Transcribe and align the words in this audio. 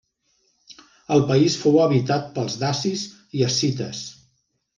El 1.15 1.21
país 1.31 1.57
fou 1.65 1.77
habitat 1.83 2.33
pels 2.39 2.57
dacis 2.65 3.05
i 3.41 3.45
escites. 3.51 4.03